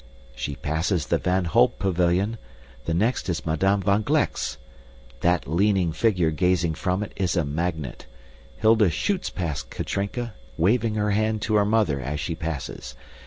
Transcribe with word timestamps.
She 0.35 0.55
passes 0.55 1.05
the 1.05 1.19
Van 1.19 1.45
Holp 1.45 1.77
pavilion. 1.77 2.39
The 2.85 2.93
next 2.95 3.29
is 3.29 3.45
Madame 3.45 3.83
van 3.83 4.01
Gleck's. 4.01 4.57
That 5.19 5.45
leaning 5.47 5.91
figure 5.93 6.31
gazing 6.31 6.73
from 6.73 7.03
it 7.03 7.11
is 7.15 7.35
a 7.37 7.45
magnet. 7.45 8.07
Hilda 8.57 8.89
shoots 8.89 9.29
past 9.29 9.69
Katrinka, 9.69 10.33
waving 10.57 10.95
her 10.95 11.11
hand 11.11 11.43
to 11.43 11.53
her 11.53 11.65
mother 11.65 11.99
as 12.01 12.19
she 12.19 12.33
passes. 12.33 12.95